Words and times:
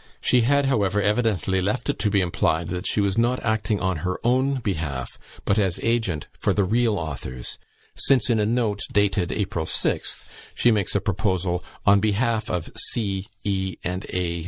She 0.19 0.41
had, 0.41 0.65
however, 0.65 0.99
evidently 0.99 1.61
left 1.61 1.87
it 1.87 1.99
to 1.99 2.09
be 2.09 2.21
implied 2.21 2.69
that 2.69 2.87
she 2.87 2.99
was 3.01 3.19
not 3.19 3.39
acting 3.43 3.79
on 3.79 3.97
her 3.97 4.17
own 4.23 4.55
behalf, 4.55 5.19
but 5.45 5.59
as 5.59 5.79
agent 5.83 6.25
for 6.33 6.55
the 6.55 6.63
real 6.63 6.97
authors, 6.97 7.59
since 7.93 8.27
in 8.27 8.39
a 8.39 8.45
note 8.47 8.79
dated 8.91 9.31
April 9.31 9.65
6th, 9.65 10.25
she 10.55 10.71
makes 10.71 10.95
a 10.95 11.01
proposal 11.01 11.63
on 11.85 11.99
behalf 11.99 12.49
of 12.49 12.71
"C., 12.75 13.27
E., 13.43 13.75
and 13.83 14.07
A. 14.11 14.39